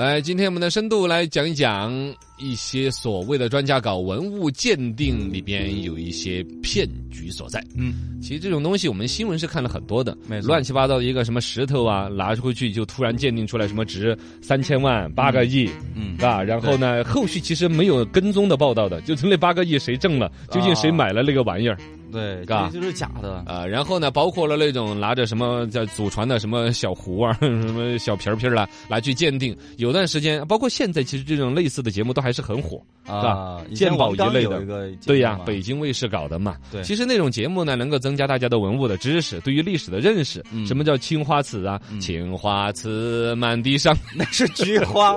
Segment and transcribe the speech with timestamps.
[0.00, 1.92] 来，今天我们的深度来讲一讲
[2.38, 7.62] 一些所谓的专家搞文物鉴定里边有一些骗局所在。
[7.76, 16.16] 嗯，其实这种东西我们新闻是看了很多的，乱七八糟的一个什么石头啊，拿出去就突然鉴定出来什么值三千万、八个亿，嗯。
[16.16, 21.76] 啊，然后呢，后续其实没有跟踪的报道的，就是那八个亿谁挣了，究竟谁买了那个玩意儿。
[22.10, 23.42] 对，嘎这就是假的。
[23.46, 29.56] 啊，然后呢，包括了那种拿着什么叫祖传的什么小壶啊、 什么小瓶瓶儿啦，来去鉴定。
[29.76, 33.60] 有段时间，包括现在，其实这种类似的节目都还是很火，是吧啊，？
[33.74, 34.60] 鉴宝一类的
[35.06, 36.56] 对呀北京卫视搞的嘛。
[36.70, 40.44] 对其实那种节目呢，能够增加大家的文物的知识，对于历史的认识。
[40.52, 41.80] 嗯什么叫青花瓷啊？
[42.00, 45.16] 青花瓷满地伤， 那是菊花，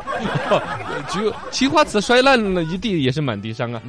[1.11, 1.19] 菊
[1.51, 3.81] 青花瓷摔烂了一地也是满地伤啊。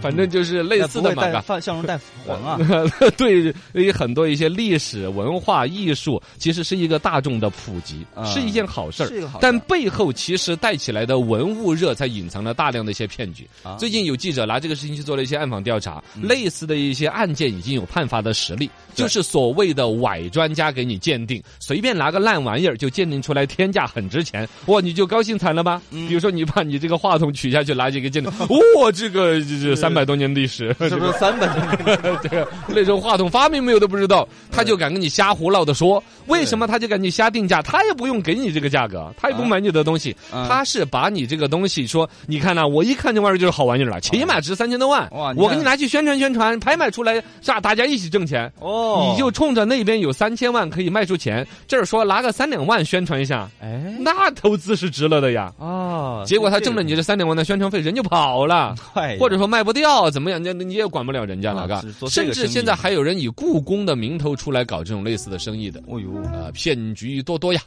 [0.00, 2.47] 反正就是类似的嘛，会带放向容带黄啊。
[3.16, 9.06] 对于很多一些历史文化艺术，其实是一个大众的普及，啊是一件好事儿。
[9.06, 13.48] 是一个好事但背后其实带起来的文物热，才隐藏了大量的一些骗局。
[13.62, 25.80] 啊最近有记者拿这个事情去做了一些暗访调查，类似的一些案件已经有判罚的实例，对就是所谓的伪专家给你鉴定，随便拿个烂玩意儿就鉴定出来天价很值钱，哇，你就高兴惨了吧？
[25.90, 28.32] 比如说你把你这个话筒取下去，拿几个鉴定，
[28.80, 31.48] 哇，这个这这三百多年历史，是不是三百？
[32.22, 37.60] 这个 那种话筒发明没有都不知道，他就敢跟你瞎胡闹的说，为什么他就敢你瞎定价？
[37.62, 47.52] 他也不用给你这个价格，他也不买你的东西，啊他是把你这个东西说，你看呐、我一看这玩意儿就是好玩意儿了，起码值三千多万，我给你拿去宣传宣传，拍卖出来，是？
[47.62, 48.50] 大家一起挣钱。
[48.60, 55.52] 哦，你就冲着那边有三千万可以卖出钱，这儿说拿个三两万宣传一下，哎那投资是值了的呀。
[55.58, 58.74] 啊，结果他挣了你这三两万的宣传费，人就跑了。
[59.18, 60.40] 或者说卖不掉，怎么样？
[60.42, 67.60] 那你也管不了人家了，是至现在还有人以故宫的名头出来搞这种类似的生意的，哦呦，呃，骗局多多呀。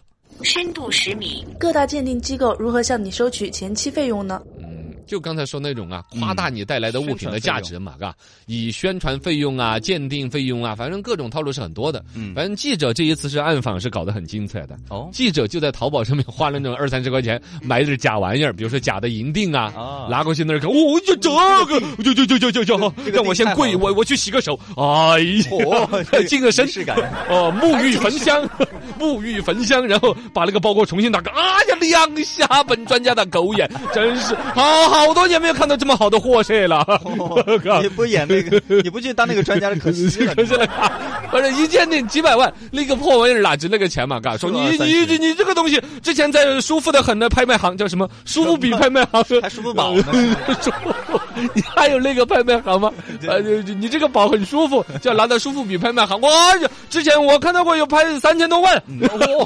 [0.44, 4.42] 深度十米，各大鉴定机构如何向你收取前期费用呢？
[5.12, 12.02] 嗯，就刚才说那种啊，夸大你带来的物品的价值嘛，嘎，以宣传费用啊、鉴定费用啊，反正各种套路是很多的。
[12.16, 12.34] 嗯。
[12.34, 14.78] 反正记者这一次是暗访，是搞得很精彩的。
[14.90, 15.10] 哦。
[15.12, 20.74] 记者就在淘宝上面花了那种二三十块钱买点假玩意儿，比如说假的银锭啊，哦拿过去那儿看，哦，
[21.06, 21.30] 就这
[21.66, 26.98] 个，就就就就就就，让我先跪，我我去洗个手，哎呀哦，净个 身感。
[27.28, 28.50] 哦，沐浴焚香，
[28.98, 36.86] 沐浴焚香，然后把那个包裹重新打开，哎呀，亮瞎本专家的狗眼，真是好好多年没有看到这么好的货色了，
[37.82, 40.34] 你不演那个， 你不去当那个专家的可惜了。
[40.36, 40.68] 可是了，
[41.32, 44.20] 反正一鉴定几百万，那个破玩意儿哪值那个钱嘛？
[44.20, 50.04] 嘎，说你你你你这个东西之前在舒服的很的拍卖行叫什么舒服比拍卖行，还舒服宝呢
[50.62, 51.20] 舒服，
[51.54, 52.92] 你还有那个拍卖行吗？
[53.28, 56.20] 呃，你你这个宝很舒服，叫拿到舒服比拍卖行。
[56.22, 56.30] 哇，
[56.90, 58.76] 之前我看到过有拍三千多万，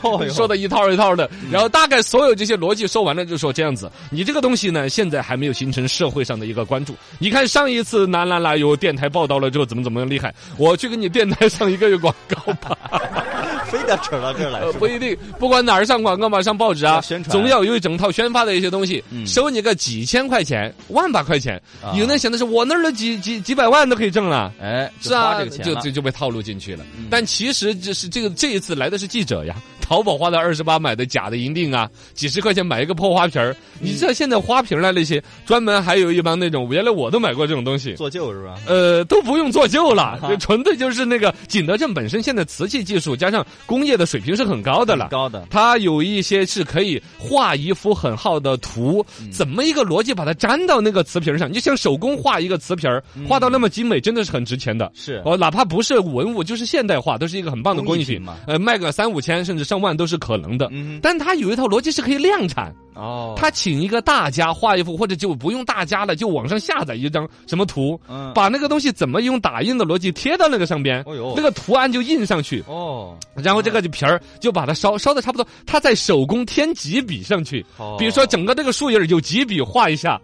[0.02, 1.30] 哦说的一套一套的。
[1.52, 6.96] 然后大概所有这些逻辑说完了，就说这样子，你这个东西呢，现在还没有形成社会上的一个关注。
[7.20, 12.78] 你看上一次哪哪哪有电台报道了之后，怎么怎么厉害，我去给你电台上一个月广告吧。
[13.66, 21.60] 非得扯到这儿来呃，不一定，不管哪儿上广告嘛，上报纸啊宣，传总要有一整套宣发的一些东西，嗯收你个几千块钱、万把块钱。
[21.84, 24.54] 啊有人想的是，我那儿的几几几百万都可以挣了。
[24.62, 26.86] 哎，是啊，这个钱了嗯就就就被套路进去了。
[27.10, 29.56] 但其实这是这个这一次来的是记者呀，
[29.86, 33.52] 淘宝花的二十八买的假的银锭啊，几十块钱买一个破花瓶儿。
[33.54, 37.94] 嗯你知道现在花瓶儿啊那些，专门还有一帮那种，原来我都买过这种东西。
[37.94, 38.56] 做旧是吧？
[38.66, 45.10] 呃，都不用做旧了，就纯粹就是那个景德镇本身现在瓷器技术加上工业的水平是很高的了。
[45.12, 51.50] 高的，它有一些是可以画一幅很好的图，嗯怎么一个逻辑把它粘到那个瓷瓶上？
[51.50, 54.86] 你就像手工画一个瓷瓶儿，画到那么精美，真的是很值钱的。
[54.86, 60.70] 嗯是哦，哪怕不是文物，就是现代化，都是一个很棒的工艺品工艺品嘛呃，卖个三五千甚至上万都是可能的。
[60.72, 62.74] 嗯但他有一套逻辑是可以量产。
[62.96, 68.32] 哦，他请一个大家画一幅，或者就不用大家了，就网上下载一张什么图，嗯。
[68.34, 71.04] 把那个东西怎么用打印的逻辑贴到那个上边，
[71.36, 72.64] 那个图案就印上去。
[72.68, 77.98] 哦，然后这个皮儿就把它烧烧的差不多，他再手工添几笔上去，哦。
[78.00, 80.18] 比如说整个这个树叶儿有几笔画一下，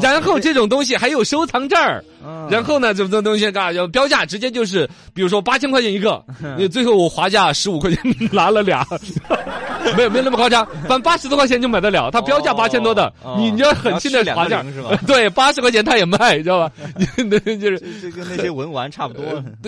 [0.00, 2.46] 然后这种东西还有收藏证儿，嗯。
[2.50, 6.22] 然后呢，这这东西嘎要标价直接就是，比如说八千块钱一个，
[6.56, 8.00] 你最后我划价十五块钱
[8.30, 8.86] 拿了俩，
[9.96, 16.72] 没有没有那么夸张，反正八十多块钱就买得了，它标价八千多的，哦你你要狠心的划价是吧对，八十块钱他也卖，你知道吧？
[17.16, 19.24] 那就是这这跟那些文玩差不多。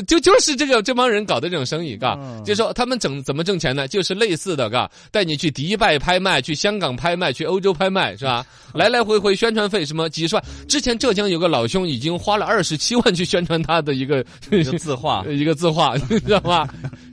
[0.06, 3.87] 就就是这个这帮人搞的这种生意，嘎，嗯就说他们整怎么挣钱呢？
[3.88, 8.44] 就是类似的，嘎，带你去迪拜拍卖，去香港拍卖，去欧洲拍卖，是吧？
[8.72, 10.44] 来来回回宣传费什么几十万。
[10.69, 16.69] 之前浙江有个老兄已经花了二十七万去宣传他的一个一个字画， 一个字画，你知道吧？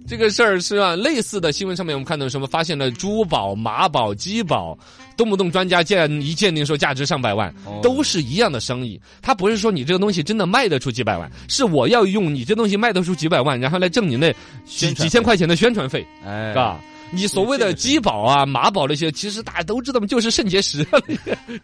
[0.07, 0.95] 这个事儿是啊？
[0.95, 2.47] 类似的新闻上面我们看到什么？
[2.47, 4.77] 发现了珠宝、马宝、鸡宝，
[5.17, 8.99] 动不动专家鉴一鉴定说价值上百万，哦都是一样的生意。
[9.21, 14.33] 他不是说你这个东西真的卖得出几百万，是我要用你这东西卖得出几百万，然后来挣你那
[14.65, 16.79] 几几千块钱的宣传费，哎，嘎。
[17.11, 20.85] 你所谓的鸡宝啊、马宝那些，其实大家都知道嘛，就是肾结石，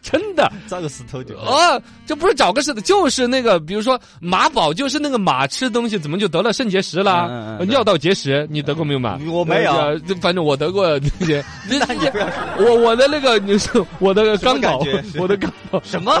[0.02, 0.50] 真的。
[0.68, 1.52] 找个石头就好。
[1.56, 9.18] 哦，这不是找个事的，就是那个，比如说马宝，就是那个马吃东西怎么就得了肾结石啦、嗯嗯嗯尿道结石，你得过没有嘛？
[9.30, 9.72] 我没有
[10.20, 11.44] 反正我得过那些。
[11.68, 14.86] 那你不要说我我的那个你说我的什么肛宝，
[15.18, 16.20] 我的肛宝，什么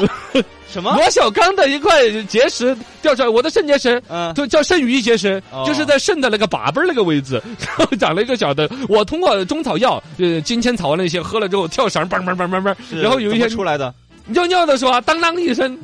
[0.68, 0.94] 什么？
[0.96, 4.02] 罗小刚的一块结石掉出来，我的肾结石。
[4.08, 8.68] 嗯，就叫肾盂结石，哦就是在肾的那个把背儿那个位置， 然后长了一个小的。
[8.88, 13.94] 我通过中草药，呃，金钱草啊那些喝了之后跳绳，嘣嘣嘣嘣嘣，然后有一天出来的，
[14.26, 15.78] 尿尿的时候啊，当当一声，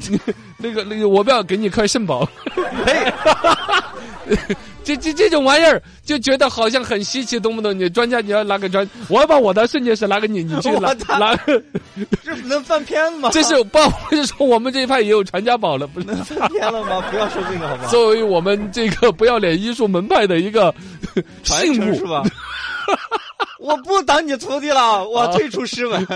[0.59, 2.29] 那个那个，我不要给你块肾宝，
[2.85, 3.13] 嘿，
[4.83, 7.79] 这这这种玩意儿就觉得好像很稀奇，懂不懂？
[7.79, 11.37] 你专家你要拿个专，我要把我的肾结石拿给你，你去拿拿。
[12.25, 13.31] 这不能翻篇吗？
[13.33, 16.07] 这是不好意思说我们这一派也有传家宝了，不是？
[16.35, 17.01] 翻篇了吗？
[17.13, 17.87] 不要说这个好吗？
[17.89, 20.75] 作为我们这个不要脸医术门派的一个
[21.45, 22.25] 传信物，是吧？
[23.61, 26.07] 我不当你徒弟了，我退出师门。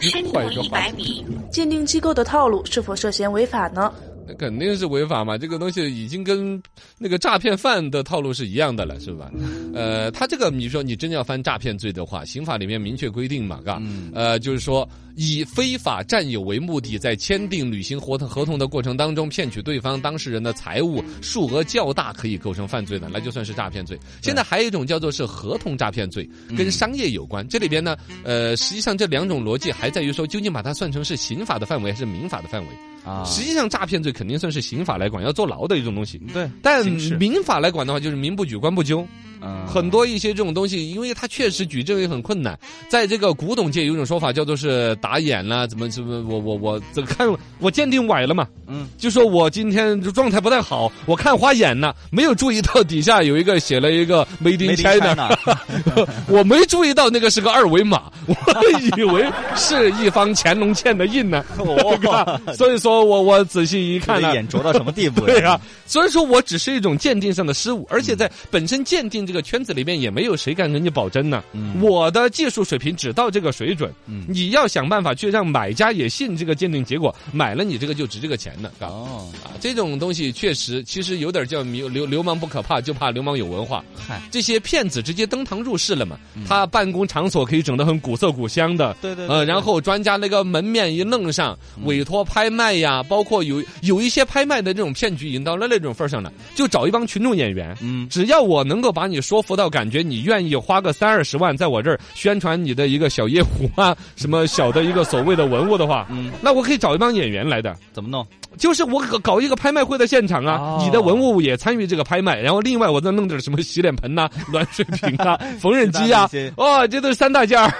[0.00, 3.92] 深度一百米，鉴定机构的套路是否涉嫌违法呢？
[4.26, 5.36] 那肯定是违法嘛！
[5.36, 6.60] 这个东西已经跟
[6.98, 9.30] 那个诈骗犯的套路是一样的了，是吧？
[9.74, 23.98] 呃，他这个你说你真要犯诈骗罪的话，刑法里面明确规定嘛，嘎，嗯呃，就是说以非法占有为目的，在签订履行合同合同的过程当中，骗取对方当事人的财物数额较大，可以构成犯罪的，那就算是诈骗罪。
[24.22, 27.46] 现在还有一种叫做是合同诈骗罪，跟商业有关。
[27.48, 32.68] 这里边呢，呃，实际上这两种逻辑还在于说，究竟把它算成是刑法的范围还是民法的范围？
[33.04, 36.18] 啊实际上，诈骗罪肯定算是刑法来管，要坐牢的一种东西。
[36.32, 36.84] 对，但
[37.18, 39.06] 民法来管的话，就是民不举，官不究。
[39.42, 39.66] 嗯。
[39.66, 42.58] 很多一些这种东西，因为它确实举证也很困难。
[42.88, 47.26] 在这个古董界有一种说法叫做是打眼啦，怎么怎么，我我我这个看
[47.58, 55.38] 我鉴定崴了嘛，嗯，就说我今天状态不太好，我看花眼了，没有注意到底下有一个写了一个 Made in China，China
[56.28, 58.34] 我没注意到那个是个二维码，我
[58.80, 61.98] 以为是一方乾隆欠的印呢，哦。
[62.56, 65.24] 所以说我我仔细一看眼拙到什么地步？
[65.26, 71.42] 对啊，所以说我只是一种鉴定上的失误，而且在本身鉴定这个圈子里面也没有谁敢跟你保真呢。
[71.52, 78.86] 嗯我的技术水平只到这个水准，嗯你要想办法去让买家也信这个鉴定结果，买了你这个就值这个钱了，啊。
[78.86, 83.82] 哦，啊，这种东西确实，其实有点叫流流流氓不可怕，就怕流氓有文化。
[83.96, 97.76] 嗨，这些骗子直接登堂入室了嘛，嗯他办公场所可以整得很古色古香的，呃，对对对对然后专家那个门面一弄上，委托拍卖呀，包括有有一些拍卖的这种骗局已经到了那种份儿上了，就找一帮群众演员。
[97.80, 107.74] 嗯，只要我能够把你说服到，感觉你愿意花个三二十万在我这儿宣传你的一个小夜壶啊，什么小的一个所谓的文物的话，嗯，那我可以找一帮演员来的。
[107.92, 108.26] 怎么弄？
[108.58, 110.78] 就是我搞搞一个拍卖会的现场啊，哦。
[110.84, 117.72] 你的文物也参与这个拍卖，然后另外我再弄点什么洗脸盆呐、 暖水瓶啊、 缝纫机啊哦，这都是三大件儿，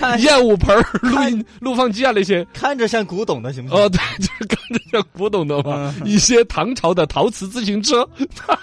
[0.00, 2.46] 他燕舞盆、录音录放机啊那些。
[2.52, 3.78] 看着像古董的，行不行？
[3.84, 6.06] 哦， 对，就是看着像古董的嘛，嗯。
[6.06, 8.58] 一些唐朝的陶瓷自行车，这个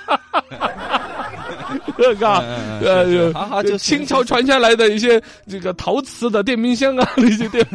[0.51, 0.90] 嗯嗯嗯
[1.97, 2.43] 是吧
[2.81, 7.65] 呃好好就清朝传下来的一些这个陶瓷的电冰箱啊， 那些电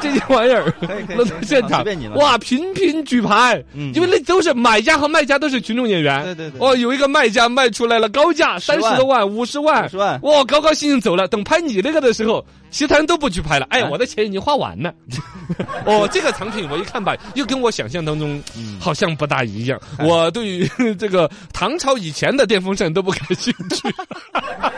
[0.00, 11.26] 这些玩意儿可以可以弄到现场哇，频频举牌，嗯因为那都是买家和卖家都是群众演员，对对对哦，有一个卖家卖出来了高价三十多万、五十万、50万哇，高高兴兴走了。
[11.28, 13.66] 等拍你那个的时候，其他人都不去拍了。
[13.70, 14.92] 哎，哎我的钱已经花完了。
[15.86, 19.80] 哦，这个藏品我一看吧，又跟我想象当中嗯好像不大一样。
[19.96, 23.88] 哎我对于这个唐朝以前的电风扇都不感兴趣，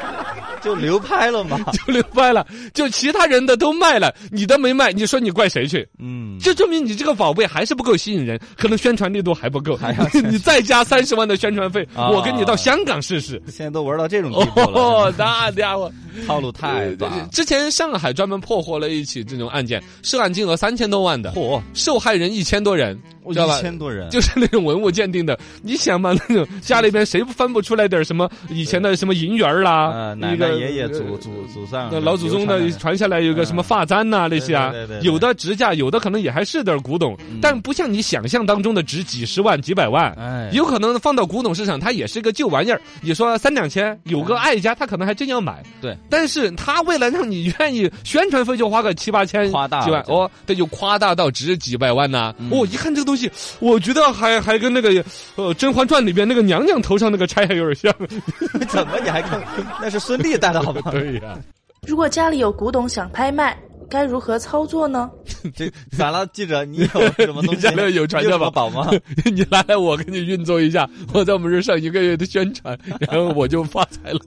[0.64, 1.58] 就流拍了嘛。
[1.72, 2.46] 就流拍了。
[2.72, 5.86] 就其他人的都卖了，你的没卖，你说你怪谁去？
[5.98, 9.78] 嗯，这证明你这个宝贝还是不够吸引人，可能宣传力度还不够。
[10.30, 13.40] 你再加三十万的宣传费，啊我跟你到香港试试。
[13.48, 15.90] 现在都玩到这种地步了，哦，那家伙，
[16.26, 17.08] 套路太大。
[17.32, 22.98] 之前上海专门破获了一起这种案件，涉案金额三千多万的，嚯，受害人一千多人，
[23.32, 23.58] 知道吧？
[23.58, 34.72] 一千多人，就是那种文物鉴定的，你想嘛，那种家里边谁翻不出来点什么以前的什么银元儿啦呃，，奶一个奶爷爷呃祖祖祖上那老祖宗的传传下来有个什么发簪呐、那些啊
[35.02, 40.12] 有的值价，有的可能也还是点古董，但不像你想象当中的值几十万、几百万。
[40.18, 42.80] 哎，有可能放到古董市场，它也是个旧玩意儿。
[43.00, 45.62] 你说三两千，有个爱家，他可能还真要买。
[45.80, 52.49] 对，但是他为了让你愿意，宣传费就花个七八千、夸大几万哦，这就夸大到值几百万呐、嗯。
[52.50, 53.19] 哦，一看这个东西，
[53.58, 54.88] 我觉得还还跟那个
[55.36, 57.92] 呃《甄嬛传》里边那个娘娘头上那个钗还有点像。
[58.68, 59.40] 怎么你还看？
[59.80, 60.82] 那是孙俪戴的好吗？
[60.92, 61.38] 对呀、
[61.86, 63.58] 如果家里有古董想拍卖，
[63.88, 65.10] 该如何操作呢？
[65.56, 66.64] 这咋了，记者？
[66.64, 66.86] 你有
[67.16, 67.56] 什么东西？
[67.56, 68.88] 你家里有传家宝宝吗？
[69.24, 74.20] 你来来，我给你运作一下，我在我们这上一个月的宣传，然后我就发财了。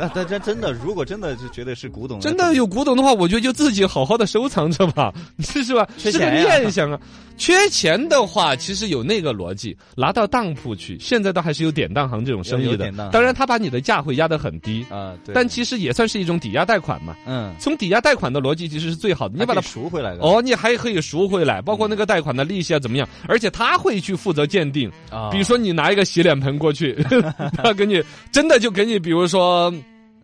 [0.00, 5.86] 那但真真的，如果真的就觉得是古董，真的有古董的话，我觉得就自己好好的收藏着吧，是是吧？
[5.96, 6.98] 是个念想啊。
[7.36, 13.10] 缺钱的话，其实有那个逻辑，拿到当铺去，现在都还是有典当行这种生意的当。
[13.10, 17.16] 当然，他把你的价会压得很低，啊，对，但其实也算是一种抵押贷款嘛。
[17.26, 24.90] 嗯，从抵押贷款的逻辑其实是最好的，你把它赎回来的哦，你还可以赎回来，包括那个贷款的利息啊怎么样，而且他会去负责鉴定。
[25.10, 26.94] 啊比如说你拿一个洗脸盆过去，
[27.56, 29.72] 他给你真的就给你，比如说。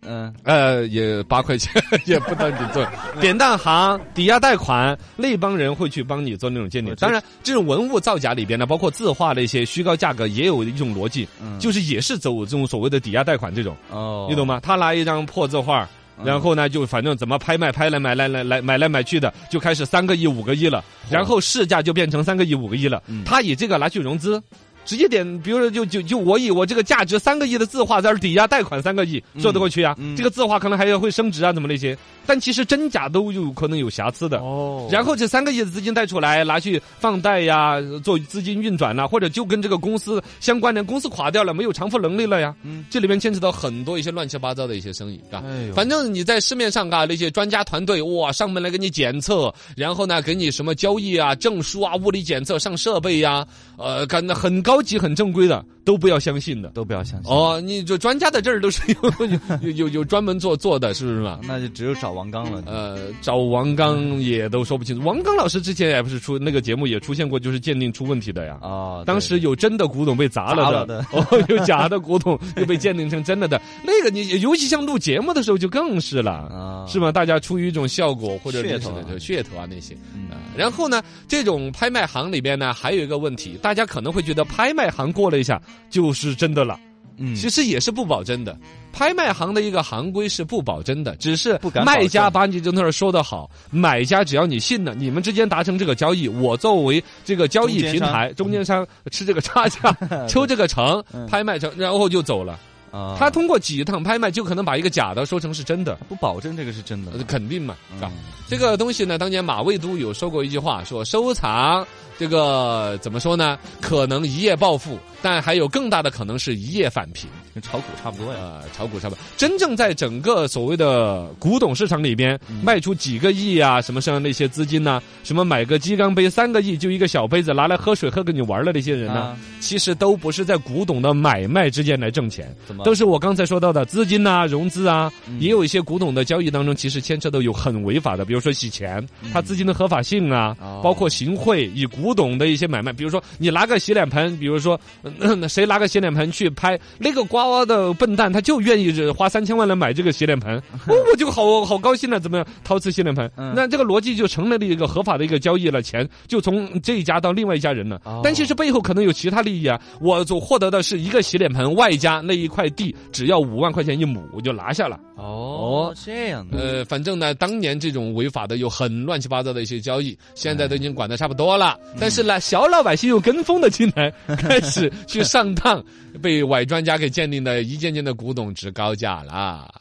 [0.03, 1.71] 嗯呃，也八块钱，
[2.05, 2.85] 也不当你做
[3.19, 14.59] 典当行、抵押贷款，那帮人会去帮你做那种鉴定当然，这种文物造假里边呢，包括字画的一些虚高价格，也有一种逻辑，嗯，就是也是走这种所谓的抵押贷款这种，哦，你懂吗？
[14.61, 15.83] 他拿一张破字画。
[15.83, 15.87] 嗯
[16.23, 23.01] 然后呢，就反正怎么拍卖，拍来买来来来买来买去的，就开始三个亿、五个亿了，然后市价就变成三个亿、五个亿了。
[23.07, 24.39] 嗯他以这个拿去融资，
[24.85, 29.95] 直接点，比如说就就就我以我这个价值三个亿的字画在这儿抵押贷款三个亿，说得过去啊？
[29.99, 31.97] 嗯这个字画可能还要会升值啊，怎么那些？
[32.25, 34.37] 但其实真假都有可能有瑕疵的。
[34.39, 42.55] 哦，然后这三个亿的资金贷出来，拿去放贷呀，做资金运转呐，或者就跟这个公司相关联，公司垮掉了，没有偿付能力了呀。
[42.63, 45.43] 嗯这里面牵扯到很多一些乱七八糟的一些生意啊。
[45.45, 53.45] 哎反正你在市面上啊，那些专家团队哇上门来给你检测，然后呢给你什么交易啊、证书啊、物理检测、上设备呀、
[53.77, 56.69] 呃，干的很高级、很正规的，都不要相信的。
[56.69, 61.39] 都不要相信，哦，你就专家在这儿都是有 有有有有专门做做的，是不是嘛？
[61.47, 62.61] 那就只有找王刚了。
[62.67, 65.03] 呃，找王刚也都说不清楚。
[65.03, 68.59] 王刚老师之前也不是出那个节目也出现过，就是鉴定出问题的呀。
[68.61, 73.59] 哦，当时有真的古董被砸了的，砸了的 哦，有假的古董又被鉴定成真的的。
[73.83, 77.11] 那个你尤其像录节目的时候就更是了，啊，是吗？
[77.11, 79.95] 大家出于一种效果或者噱头噱头啊那些。
[80.13, 86.79] 嗯啊，然后呢，这种拍卖行里边呢，还有一个问题，大家可能会觉得拍卖行过了一下就是真的了，
[87.17, 88.57] 嗯，其实也是不保真的。
[88.93, 99.95] 拍卖行的一个行规是不保真的，只是卖家把你这那儿说的好，买家只要你信了，你们之间达成这个交易，我作为这个交易平台中间商吃这个差价，
[100.27, 102.59] 抽这个成嗯，拍卖成，然后就走了。
[102.91, 107.11] 啊，他通过几趟拍卖，就可能把一个假的说成是真的，不保证这个是真的。
[107.13, 108.11] 呃，肯定嘛，是吧？
[108.13, 108.23] 嗯。
[108.47, 111.87] 这个东西呢，当年马未都有说过一句话，说收藏
[112.21, 113.57] 这个怎么说呢？
[113.81, 117.27] 可能一夜暴富，但还有更大的可能是一夜返贫。
[117.51, 118.39] 跟炒股差不多呀。
[118.39, 119.19] 呃，炒股差不多。
[119.35, 144.79] 真正在整个所谓的古董市场里边，嗯卖出几个亿啊，什么像那些资金呐、什么买个鸡缸杯三个亿就一个小杯子拿来喝水喝给你玩儿的那些人呢、啊其实都不是在古董的买卖之间来挣钱，怎么都是我刚才说到的资金呐、融资啊，嗯也有一些古董的交易当中，其实牵扯到有很违法的，比如说洗钱，它资金的合法性啊，包括行贿，以古董的一些买卖，比如说你拿个洗脸盆，比如说、
[145.19, 152.45] 呃 谁拿个洗脸盆去拍，那个瓜娃的笨蛋他就愿意是花三千万来买这个洗脸盆， 哦，我就好好高兴了，怎么样？
[152.63, 157.99] 陶瓷洗脸盆，嗯那这个逻辑就成了一个合法的一个交易了，钱就从这一家到另外一家人了。
[158.05, 164.99] 哦但其实背后可能有其他利益啊，我所获得的是一个洗脸盆，外加那一块地，只要五万块钱一亩，我就拿下了。
[165.21, 171.79] 哦，这样的，呃，反正呢，当年这种违法的有很乱七八糟的一些交易，现在都已经管得差不多了。
[171.99, 175.83] 但是呢，小老百姓又跟风的进来， 开始去上当，
[176.21, 179.71] 被伪专家给鉴定的一件件的古董值高价了。